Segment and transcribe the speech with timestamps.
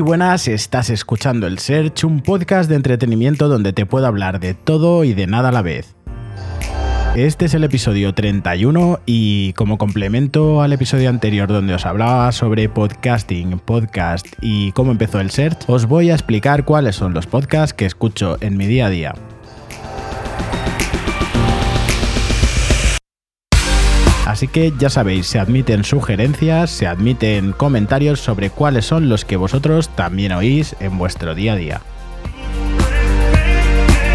[0.00, 4.54] Muy buenas, estás escuchando el Search, un podcast de entretenimiento donde te puedo hablar de
[4.54, 5.94] todo y de nada a la vez.
[7.14, 12.70] Este es el episodio 31 y como complemento al episodio anterior donde os hablaba sobre
[12.70, 17.74] podcasting, podcast y cómo empezó el search, os voy a explicar cuáles son los podcasts
[17.74, 19.14] que escucho en mi día a día.
[24.30, 29.36] Así que ya sabéis, se admiten sugerencias, se admiten comentarios sobre cuáles son los que
[29.36, 31.80] vosotros también oís en vuestro día a día.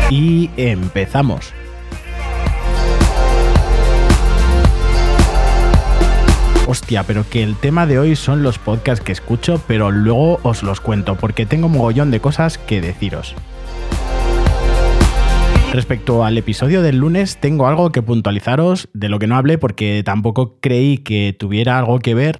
[0.09, 1.51] Y empezamos.
[6.65, 10.63] Hostia, pero que el tema de hoy son los podcasts que escucho, pero luego os
[10.63, 13.35] los cuento porque tengo mogollón de cosas que deciros.
[15.73, 20.03] Respecto al episodio del lunes, tengo algo que puntualizaros de lo que no hablé porque
[20.05, 22.37] tampoco creí que tuviera algo que ver,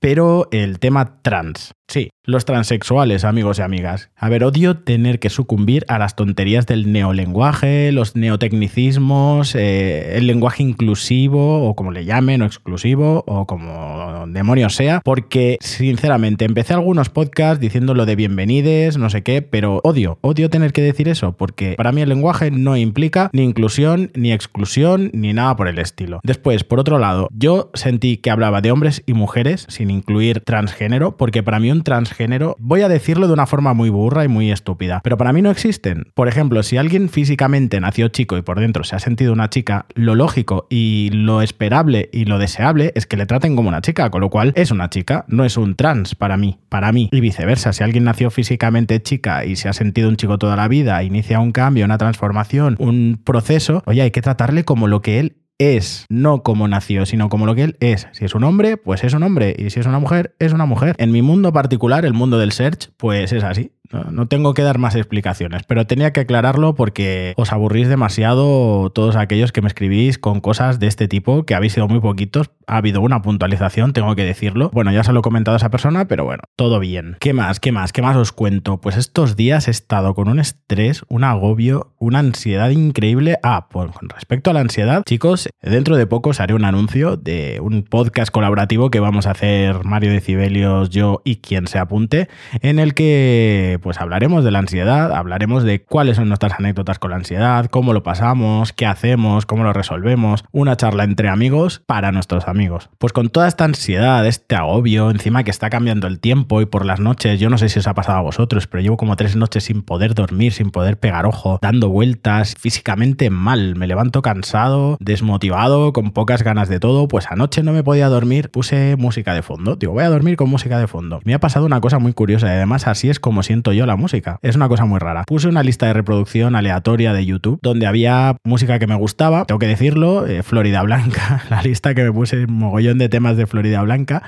[0.00, 1.72] pero el tema trans.
[1.88, 4.10] Sí, los transexuales, amigos y amigas.
[4.16, 10.26] A ver, odio tener que sucumbir a las tonterías del neolenguaje, los neotecnicismos, eh, el
[10.26, 16.74] lenguaje inclusivo, o como le llamen, o exclusivo, o como demonios sea, porque sinceramente empecé
[16.74, 21.08] algunos podcasts diciendo lo de bienvenides, no sé qué, pero odio, odio tener que decir
[21.08, 25.68] eso, porque para mí el lenguaje no implica ni inclusión, ni exclusión, ni nada por
[25.68, 26.18] el estilo.
[26.24, 31.16] Después, por otro lado, yo sentí que hablaba de hombres y mujeres, sin incluir transgénero,
[31.16, 35.00] porque para mí transgénero, voy a decirlo de una forma muy burra y muy estúpida,
[35.02, 36.08] pero para mí no existen.
[36.14, 39.86] Por ejemplo, si alguien físicamente nació chico y por dentro se ha sentido una chica,
[39.94, 44.10] lo lógico y lo esperable y lo deseable es que le traten como una chica,
[44.10, 47.08] con lo cual es una chica, no es un trans para mí, para mí.
[47.12, 50.68] Y viceversa, si alguien nació físicamente chica y se ha sentido un chico toda la
[50.68, 55.20] vida, inicia un cambio, una transformación, un proceso, oye, hay que tratarle como lo que
[55.20, 58.08] él es, no como nació, sino como lo que él es.
[58.12, 60.66] Si es un hombre, pues es un hombre, y si es una mujer, es una
[60.66, 60.94] mujer.
[60.98, 63.72] En mi mundo particular, el mundo del search, pues es así.
[64.10, 69.16] No, tengo que dar más explicaciones, pero tenía que aclararlo porque os aburrís demasiado todos
[69.16, 72.50] aquellos que me escribís con cosas de este tipo, que habéis sido muy poquitos.
[72.66, 74.70] Ha habido una puntualización, tengo que decirlo.
[74.72, 77.16] Bueno, ya se lo he comentado a esa persona, pero bueno, todo bien.
[77.20, 77.60] ¿Qué más?
[77.60, 77.92] ¿Qué más?
[77.92, 78.80] ¿Qué más os cuento?
[78.80, 83.38] Pues estos días he estado con un estrés, un agobio, una ansiedad increíble.
[83.42, 87.16] Ah, pues con respecto a la ansiedad, chicos, dentro de poco os haré un anuncio
[87.16, 91.78] de un podcast colaborativo que vamos a hacer Mario de Cibelios, yo y quien se
[91.78, 92.28] apunte,
[92.60, 97.10] en el que pues hablaremos de la ansiedad, hablaremos de cuáles son nuestras anécdotas con
[97.10, 102.12] la ansiedad, cómo lo pasamos, qué hacemos, cómo lo resolvemos, una charla entre amigos para
[102.12, 102.90] nuestros amigos.
[102.98, 106.84] Pues con toda esta ansiedad, este agobio, encima que está cambiando el tiempo y por
[106.84, 109.36] las noches, yo no sé si os ha pasado a vosotros, pero llevo como tres
[109.36, 114.96] noches sin poder dormir, sin poder pegar ojo, dando vueltas, físicamente mal, me levanto cansado,
[115.00, 119.42] desmotivado, con pocas ganas de todo, pues anoche no me podía dormir, puse música de
[119.42, 121.20] fondo, digo, voy a dormir con música de fondo.
[121.24, 123.96] Me ha pasado una cosa muy curiosa y además así es como siento yo la
[123.96, 124.38] música.
[124.42, 125.24] Es una cosa muy rara.
[125.26, 129.58] Puse una lista de reproducción aleatoria de YouTube donde había música que me gustaba, tengo
[129.58, 133.82] que decirlo, eh, Florida Blanca, la lista que me puse mogollón de temas de Florida
[133.82, 134.22] Blanca.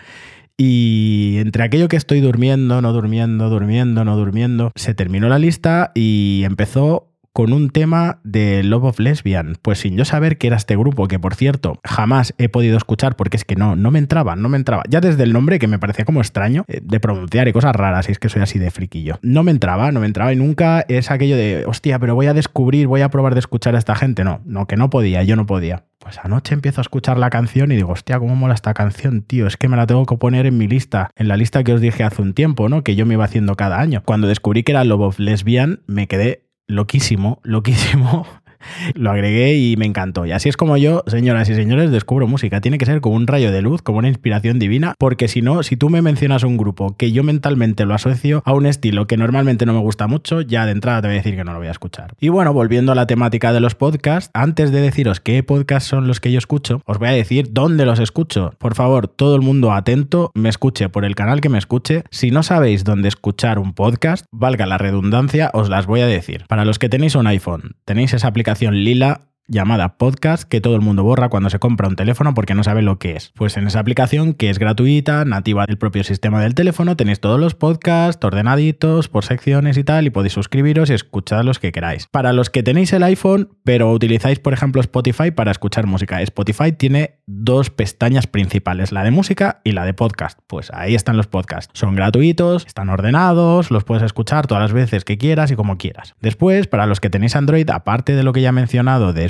[0.60, 5.92] Y entre aquello que estoy durmiendo, no durmiendo, durmiendo, no durmiendo, se terminó la lista
[5.94, 9.56] y empezó con un tema de Love of Lesbian.
[9.62, 13.16] Pues sin yo saber que era este grupo, que por cierto jamás he podido escuchar
[13.16, 14.82] porque es que no, no me entraba, no me entraba.
[14.88, 18.08] Ya desde el nombre que me parecía como extraño eh, de pronunciar y cosas raras,
[18.08, 19.18] y es que soy así de friquillo.
[19.22, 22.34] No me entraba, no me entraba y nunca es aquello de, hostia, pero voy a
[22.34, 24.24] descubrir, voy a probar de escuchar a esta gente.
[24.24, 25.84] No, no, que no podía, yo no podía.
[25.98, 29.46] Pues anoche empiezo a escuchar la canción y digo, hostia, cómo mola esta canción, tío.
[29.46, 31.80] Es que me la tengo que poner en mi lista, en la lista que os
[31.80, 32.82] dije hace un tiempo, ¿no?
[32.82, 34.02] Que yo me iba haciendo cada año.
[34.04, 38.26] Cuando descubrí que era Love of Lesbian, me quedé loquísimo, loquísimo.
[38.94, 40.26] Lo agregué y me encantó.
[40.26, 42.60] Y así es como yo, señoras y señores, descubro música.
[42.60, 45.62] Tiene que ser como un rayo de luz, como una inspiración divina, porque si no,
[45.62, 49.16] si tú me mencionas un grupo que yo mentalmente lo asocio a un estilo que
[49.16, 51.58] normalmente no me gusta mucho, ya de entrada te voy a decir que no lo
[51.58, 52.14] voy a escuchar.
[52.20, 56.06] Y bueno, volviendo a la temática de los podcasts, antes de deciros qué podcasts son
[56.06, 58.54] los que yo escucho, os voy a decir dónde los escucho.
[58.58, 62.04] Por favor, todo el mundo atento, me escuche por el canal que me escuche.
[62.10, 66.44] Si no sabéis dónde escuchar un podcast, valga la redundancia, os las voy a decir.
[66.48, 70.82] Para los que tenéis un iPhone, tenéis esa aplicación lila llamada podcast que todo el
[70.82, 73.32] mundo borra cuando se compra un teléfono porque no sabe lo que es.
[73.34, 77.40] Pues en esa aplicación que es gratuita, nativa del propio sistema del teléfono, tenéis todos
[77.40, 82.06] los podcasts ordenaditos por secciones y tal y podéis suscribiros y escuchar los que queráis.
[82.10, 86.72] Para los que tenéis el iPhone pero utilizáis por ejemplo Spotify para escuchar música, Spotify
[86.72, 90.38] tiene dos pestañas principales, la de música y la de podcast.
[90.46, 91.70] Pues ahí están los podcasts.
[91.74, 96.14] Son gratuitos, están ordenados, los puedes escuchar todas las veces que quieras y como quieras.
[96.20, 99.24] Después, para los que tenéis Android, aparte de lo que ya he mencionado de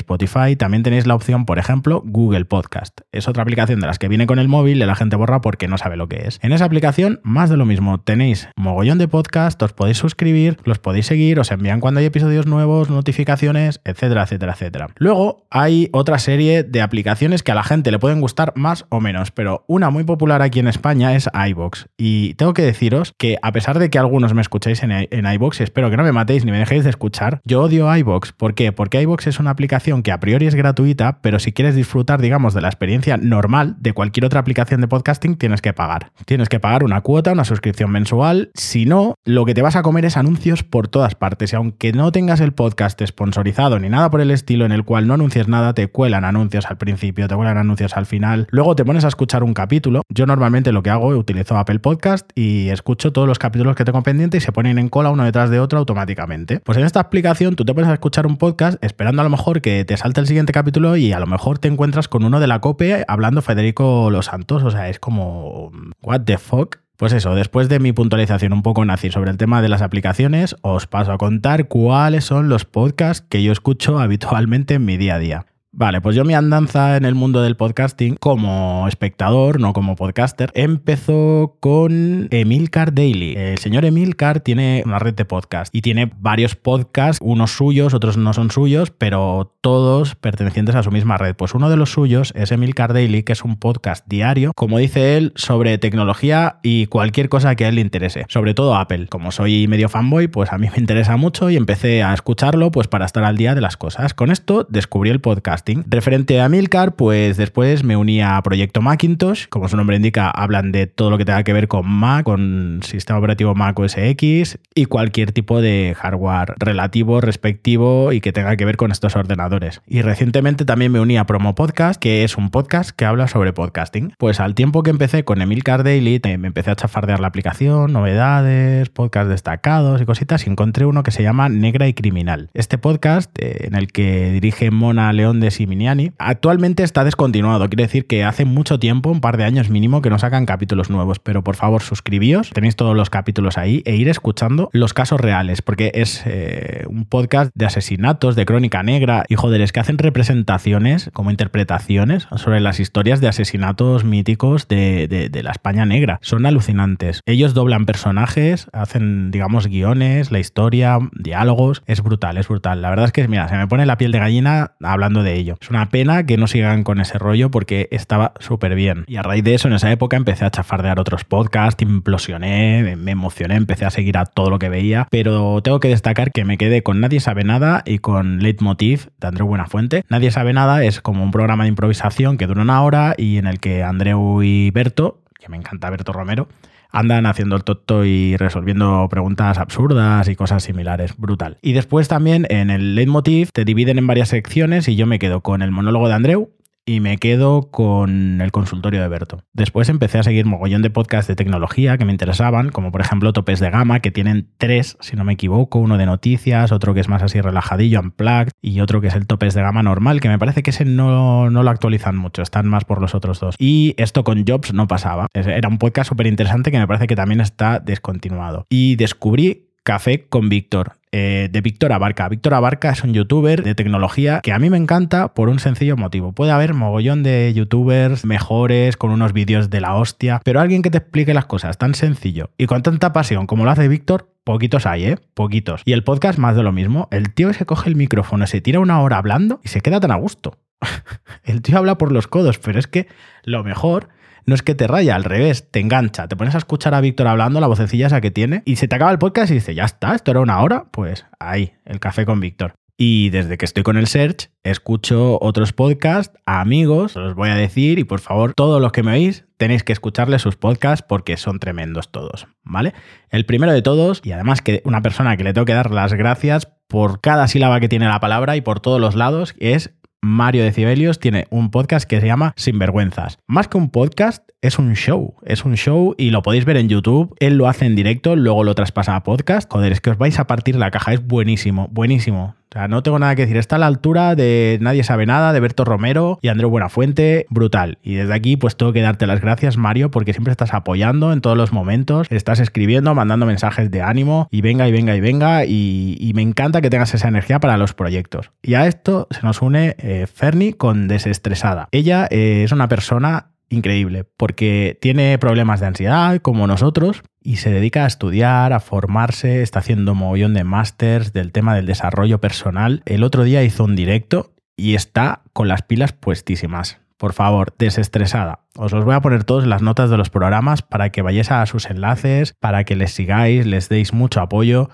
[0.58, 3.00] también tenéis la opción, por ejemplo, Google Podcast.
[3.12, 5.68] Es otra aplicación de las que viene con el móvil y la gente borra porque
[5.68, 6.38] no sabe lo que es.
[6.42, 10.78] En esa aplicación, más de lo mismo, tenéis mogollón de podcast, os podéis suscribir, los
[10.78, 14.88] podéis seguir, os envían cuando hay episodios nuevos, notificaciones, etcétera, etcétera, etcétera.
[14.96, 19.00] Luego hay otra serie de aplicaciones que a la gente le pueden gustar más o
[19.00, 21.86] menos, pero una muy popular aquí en España es iBox.
[21.96, 25.60] Y tengo que deciros que a pesar de que algunos me escucháis en, en iBox,
[25.60, 28.32] espero que no me matéis ni me dejéis de escuchar, yo odio iBox.
[28.32, 28.72] ¿Por qué?
[28.72, 32.54] Porque iBox es una aplicación que a priori es gratuita, pero si quieres disfrutar, digamos,
[32.54, 36.12] de la experiencia normal de cualquier otra aplicación de podcasting, tienes que pagar.
[36.24, 38.50] Tienes que pagar una cuota, una suscripción mensual.
[38.54, 41.52] Si no, lo que te vas a comer es anuncios por todas partes.
[41.52, 45.06] Y aunque no tengas el podcast sponsorizado ni nada por el estilo en el cual
[45.06, 48.46] no anuncies nada, te cuelan anuncios al principio, te cuelan anuncios al final.
[48.50, 50.02] Luego te pones a escuchar un capítulo.
[50.08, 54.02] Yo normalmente lo que hago, utilizo Apple Podcast y escucho todos los capítulos que tengo
[54.02, 56.60] pendientes y se ponen en cola uno detrás de otro automáticamente.
[56.60, 59.60] Pues en esta aplicación tú te pones a escuchar un podcast esperando a lo mejor
[59.60, 62.46] que te salte el siguiente capítulo y a lo mejor te encuentras con uno de
[62.46, 64.62] la COPE hablando Federico Los Santos.
[64.62, 66.76] O sea, es como, what the fuck.
[66.98, 70.56] Pues eso, después de mi puntualización un poco nazi sobre el tema de las aplicaciones,
[70.60, 75.14] os paso a contar cuáles son los podcasts que yo escucho habitualmente en mi día
[75.14, 75.46] a día.
[75.78, 80.50] Vale, pues yo mi andanza en el mundo del podcasting como espectador, no como podcaster,
[80.54, 83.36] empezó con Emilcar Daily.
[83.36, 88.16] El señor Emilcar tiene una red de podcast y tiene varios podcasts, unos suyos, otros
[88.16, 91.36] no son suyos, pero todos pertenecientes a su misma red.
[91.36, 95.16] Pues uno de los suyos es Emilcar Daily, que es un podcast diario, como dice
[95.16, 99.06] él, sobre tecnología y cualquier cosa que a él le interese, sobre todo Apple.
[99.06, 102.88] Como soy medio fanboy, pues a mí me interesa mucho y empecé a escucharlo pues
[102.88, 104.12] para estar al día de las cosas.
[104.12, 109.46] Con esto descubrí el podcast Referente a Milcar, pues después me uní a Proyecto Macintosh.
[109.48, 112.80] Como su nombre indica, hablan de todo lo que tenga que ver con Mac, con
[112.82, 118.56] sistema operativo Mac OS X y cualquier tipo de hardware relativo, respectivo y que tenga
[118.56, 119.82] que ver con estos ordenadores.
[119.86, 123.52] Y recientemente también me uní a Promo Podcast, que es un podcast que habla sobre
[123.52, 124.14] podcasting.
[124.18, 128.88] Pues al tiempo que empecé con Emilcar Daily, me empecé a chafardear la aplicación, novedades,
[128.88, 132.50] podcast destacados y cositas, y encontré uno que se llama Negra y Criminal.
[132.54, 137.68] Este podcast, eh, en el que dirige Mona León de Siminiani, actualmente está descontinuado.
[137.68, 140.90] Quiere decir que hace mucho tiempo, un par de años mínimo, que no sacan capítulos
[140.90, 141.18] nuevos.
[141.18, 145.62] Pero por favor, suscribíos, tenéis todos los capítulos ahí e ir escuchando los casos reales,
[145.62, 149.98] porque es eh, un podcast de asesinatos, de crónica negra y joder, es que hacen
[149.98, 156.18] representaciones como interpretaciones sobre las historias de asesinatos míticos de, de la España negra.
[156.22, 157.22] Son alucinantes.
[157.26, 161.82] Ellos doblan personajes, hacen, digamos, guiones, la historia, diálogos.
[161.86, 162.82] Es brutal, es brutal.
[162.82, 165.70] La verdad es que, mira, se me pone la piel de gallina hablando de Es
[165.70, 169.04] una pena que no sigan con ese rollo porque estaba súper bien.
[169.06, 173.12] Y a raíz de eso, en esa época empecé a chafardear otros podcasts, implosioné, me
[173.12, 175.06] emocioné, empecé a seguir a todo lo que veía.
[175.10, 179.28] Pero tengo que destacar que me quedé con Nadie sabe nada y con Leitmotiv de
[179.28, 180.04] Andreu Buenafuente.
[180.08, 183.46] Nadie sabe nada es como un programa de improvisación que dura una hora y en
[183.46, 186.48] el que Andreu y Berto, que me encanta Berto Romero,
[186.90, 191.16] andan haciendo el tonto y resolviendo preguntas absurdas y cosas similares.
[191.16, 191.58] Brutal.
[191.62, 195.40] Y después también en el leitmotiv te dividen en varias secciones y yo me quedo
[195.40, 196.50] con el monólogo de Andreu,
[196.88, 199.44] y me quedo con el consultorio de Berto.
[199.52, 203.34] Después empecé a seguir mogollón de podcasts de tecnología que me interesaban, como por ejemplo
[203.34, 207.00] Topes de Gama, que tienen tres, si no me equivoco, uno de noticias, otro que
[207.00, 210.30] es más así relajadillo, unplugged, y otro que es el Topes de Gama normal, que
[210.30, 213.54] me parece que ese no, no lo actualizan mucho, están más por los otros dos.
[213.58, 215.26] Y esto con Jobs no pasaba.
[215.34, 218.64] Era un podcast súper interesante que me parece que también está descontinuado.
[218.70, 220.97] Y descubrí Café con Víctor.
[221.10, 222.28] Eh, de Víctor Abarca.
[222.28, 225.96] Víctor Abarca es un youtuber de tecnología que a mí me encanta por un sencillo
[225.96, 226.32] motivo.
[226.32, 230.90] Puede haber mogollón de youtubers mejores, con unos vídeos de la hostia, pero alguien que
[230.90, 234.86] te explique las cosas tan sencillo y con tanta pasión como lo hace Víctor, poquitos
[234.86, 235.18] hay, ¿eh?
[235.34, 235.82] Poquitos.
[235.84, 237.08] Y el podcast más de lo mismo.
[237.10, 240.10] El tío se coge el micrófono, se tira una hora hablando y se queda tan
[240.10, 240.58] a gusto.
[241.44, 243.08] el tío habla por los codos, pero es que
[243.44, 244.08] lo mejor
[244.48, 246.26] no es que te raya, al revés, te engancha.
[246.26, 248.96] Te pones a escuchar a Víctor hablando, la vocecilla esa que tiene, y se te
[248.96, 250.86] acaba el podcast y dice, ya está, esto era una hora.
[250.90, 252.72] Pues ahí, el café con Víctor.
[252.96, 257.56] Y desde que estoy con el Search, escucho otros podcasts a amigos, os voy a
[257.56, 261.36] decir, y por favor, todos los que me oís, tenéis que escucharle sus podcasts porque
[261.36, 262.94] son tremendos todos, ¿vale?
[263.28, 266.14] El primero de todos, y además que una persona que le tengo que dar las
[266.14, 270.64] gracias por cada sílaba que tiene la palabra y por todos los lados, es Mario
[270.64, 273.38] de Cibelios tiene un podcast que se llama Sinvergüenzas.
[273.46, 275.36] Más que un podcast, es un show.
[275.44, 277.34] Es un show y lo podéis ver en YouTube.
[277.38, 279.72] Él lo hace en directo, luego lo traspasa a podcast.
[279.72, 281.12] Joder, es que os vais a partir la caja.
[281.12, 282.57] Es buenísimo, buenísimo.
[282.70, 283.56] O sea, no tengo nada que decir.
[283.56, 287.46] Está a la altura de Nadie sabe nada, de Berto Romero y Andreu Buenafuente.
[287.48, 287.98] Brutal.
[288.02, 291.40] Y desde aquí, pues tengo que darte las gracias, Mario, porque siempre estás apoyando en
[291.40, 292.26] todos los momentos.
[292.30, 295.64] Estás escribiendo, mandando mensajes de ánimo y venga y venga y venga.
[295.64, 298.52] Y, me encanta que tengas esa energía para los proyectos.
[298.62, 301.88] Y a esto se nos une eh, Ferni con Desestresada.
[301.90, 307.70] Ella eh, es una persona increíble, porque tiene problemas de ansiedad como nosotros y se
[307.70, 313.02] dedica a estudiar, a formarse, está haciendo mogollón de másters del tema del desarrollo personal.
[313.06, 317.00] El otro día hizo un directo y está con las pilas puestísimas.
[317.16, 318.60] Por favor, desestresada.
[318.76, 321.66] Os los voy a poner todos las notas de los programas para que vayáis a
[321.66, 324.88] sus enlaces, para que les sigáis, les deis mucho apoyo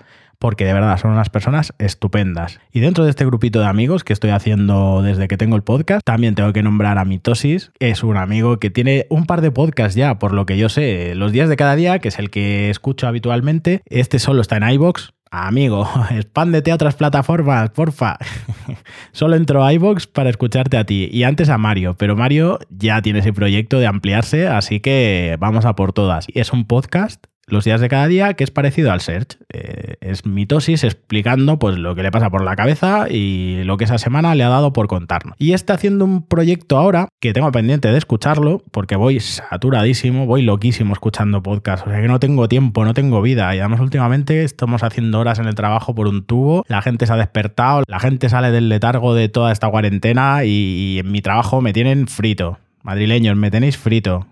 [0.45, 2.59] porque de verdad son unas personas estupendas.
[2.71, 6.05] Y dentro de este grupito de amigos que estoy haciendo desde que tengo el podcast,
[6.05, 7.71] también tengo que nombrar a Mitosis.
[7.79, 11.15] Es un amigo que tiene un par de podcasts ya, por lo que yo sé,
[11.15, 13.81] los días de cada día, que es el que escucho habitualmente.
[13.87, 18.19] Este solo está en iBox, Amigo, expándete a otras plataformas, porfa.
[19.13, 19.71] Solo entro a
[20.13, 23.87] para escucharte a ti y antes a Mario, pero Mario ya tiene ese proyecto de
[23.87, 26.27] ampliarse, así que vamos a por todas.
[26.35, 29.37] Es un podcast los días de cada día, que es parecido al Search.
[29.53, 33.85] Eh, es mitosis explicando pues, lo que le pasa por la cabeza y lo que
[33.85, 35.35] esa semana le ha dado por contarnos.
[35.39, 40.41] Y está haciendo un proyecto ahora que tengo pendiente de escucharlo porque voy saturadísimo, voy
[40.41, 41.85] loquísimo escuchando podcast.
[41.87, 43.55] O sea que no tengo tiempo, no tengo vida.
[43.55, 47.13] Y además últimamente estamos haciendo horas en el trabajo por un tubo, la gente se
[47.13, 51.61] ha despertado, la gente sale del letargo de toda esta cuarentena y en mi trabajo
[51.61, 52.57] me tienen frito.
[52.85, 54.27] Madrileños, me tenéis frito.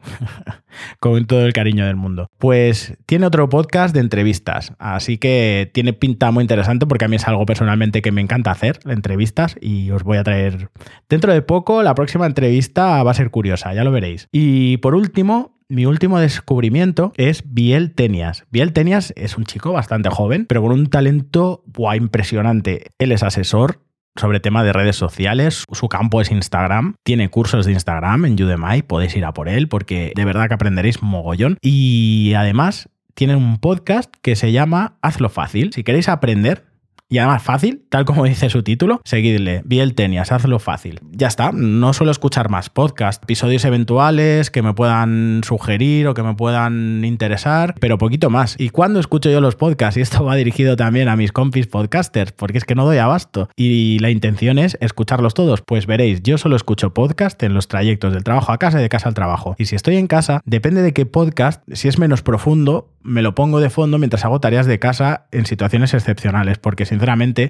[1.00, 2.30] Con todo el cariño del mundo.
[2.38, 4.74] Pues tiene otro podcast de entrevistas.
[4.78, 8.52] Así que tiene pinta muy interesante porque a mí es algo personalmente que me encanta
[8.52, 9.56] hacer, entrevistas.
[9.60, 10.70] Y os voy a traer.
[11.10, 14.28] Dentro de poco, la próxima entrevista va a ser curiosa, ya lo veréis.
[14.32, 18.46] Y por último, mi último descubrimiento es Biel Tenias.
[18.52, 21.64] Biel Tenias es un chico bastante joven, pero con un talento
[21.96, 22.92] impresionante.
[23.00, 23.80] Él es asesor
[24.16, 25.66] sobre tema de redes sociales.
[25.72, 26.96] Su campo es Instagram.
[27.04, 28.82] Tiene cursos de Instagram en Udemy.
[28.84, 31.58] Podéis ir a por él porque de verdad que aprenderéis mogollón.
[31.62, 35.72] Y además tiene un podcast que se llama Hazlo Fácil.
[35.74, 36.66] Si queréis aprender
[37.14, 41.00] y además fácil, tal como dice su título, seguidle, Biel Tenias, hazlo fácil.
[41.12, 46.24] Ya está, no suelo escuchar más podcast, episodios eventuales que me puedan sugerir o que
[46.24, 48.56] me puedan interesar, pero poquito más.
[48.58, 49.98] ¿Y cuando escucho yo los podcasts?
[49.98, 53.48] Y esto va dirigido también a mis compis podcasters, porque es que no doy abasto.
[53.56, 55.62] Y la intención es escucharlos todos.
[55.62, 58.90] Pues veréis, yo solo escucho podcast en los trayectos del trabajo a casa y de
[58.90, 59.54] casa al trabajo.
[59.60, 63.36] Y si estoy en casa, depende de qué podcast, si es menos profundo, me lo
[63.36, 67.03] pongo de fondo mientras hago tareas de casa en situaciones excepcionales, porque sinceramente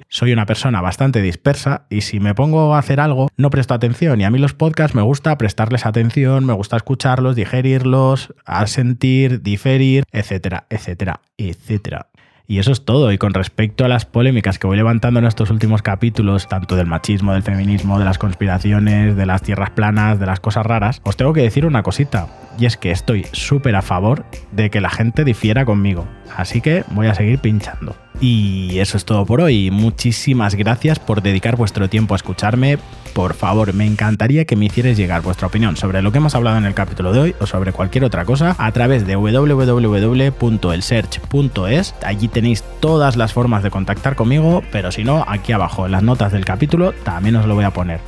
[0.08, 4.20] soy una persona bastante dispersa y si me pongo a hacer algo no presto atención
[4.20, 8.34] y a mí los podcasts me gusta prestarles atención, me gusta escucharlos, digerirlos,
[8.66, 12.08] sentir, diferir, etcétera, etcétera, etcétera.
[12.46, 13.10] Y eso es todo.
[13.10, 16.86] Y con respecto a las polémicas que voy levantando en estos últimos capítulos, tanto del
[16.86, 21.16] machismo, del feminismo, de las conspiraciones, de las tierras planas, de las cosas raras, os
[21.16, 22.28] tengo que decir una cosita.
[22.58, 26.06] Y es que estoy súper a favor de que la gente difiera conmigo.
[26.36, 27.96] Así que voy a seguir pinchando.
[28.20, 29.72] Y eso es todo por hoy.
[29.72, 32.78] Muchísimas gracias por dedicar vuestro tiempo a escucharme.
[33.12, 36.58] Por favor, me encantaría que me hicierais llegar vuestra opinión sobre lo que hemos hablado
[36.58, 41.94] en el capítulo de hoy o sobre cualquier otra cosa a través de www.elsearch.es.
[42.04, 46.02] Allí tenéis todas las formas de contactar conmigo, pero si no, aquí abajo en las
[46.02, 48.00] notas del capítulo también os lo voy a poner.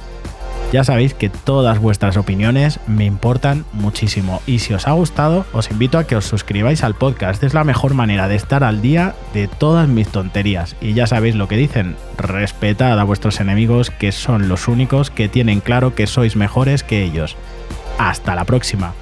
[0.72, 5.70] Ya sabéis que todas vuestras opiniones me importan muchísimo y si os ha gustado os
[5.70, 7.42] invito a que os suscribáis al podcast.
[7.44, 10.76] Es la mejor manera de estar al día de todas mis tonterías.
[10.80, 15.28] Y ya sabéis lo que dicen, respetad a vuestros enemigos que son los únicos que
[15.28, 17.36] tienen claro que sois mejores que ellos.
[17.98, 18.92] Hasta la próxima.